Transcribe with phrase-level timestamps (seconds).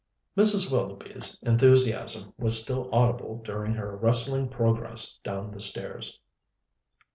[0.35, 0.71] Mrs.
[0.71, 6.19] Willoughby's enthusiasm was still audible during her rustling progress down the stairs.